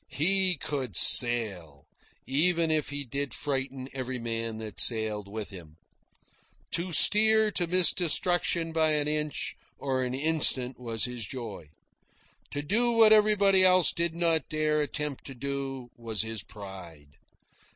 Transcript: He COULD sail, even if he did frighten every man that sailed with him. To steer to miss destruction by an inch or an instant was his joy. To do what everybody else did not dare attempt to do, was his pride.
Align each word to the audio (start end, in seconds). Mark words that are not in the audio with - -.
He 0.09 0.55
COULD 0.57 0.97
sail, 0.97 1.85
even 2.25 2.71
if 2.71 2.89
he 2.89 3.03
did 3.03 3.35
frighten 3.35 3.87
every 3.93 4.17
man 4.17 4.57
that 4.57 4.79
sailed 4.79 5.27
with 5.27 5.51
him. 5.51 5.75
To 6.71 6.91
steer 6.91 7.51
to 7.51 7.67
miss 7.67 7.93
destruction 7.93 8.71
by 8.71 8.93
an 8.93 9.07
inch 9.07 9.55
or 9.77 10.01
an 10.03 10.15
instant 10.15 10.79
was 10.79 11.05
his 11.05 11.27
joy. 11.27 11.69
To 12.49 12.63
do 12.63 12.91
what 12.93 13.13
everybody 13.13 13.63
else 13.63 13.91
did 13.91 14.15
not 14.15 14.49
dare 14.49 14.81
attempt 14.81 15.23
to 15.25 15.35
do, 15.35 15.89
was 15.95 16.23
his 16.23 16.41
pride. 16.41 17.09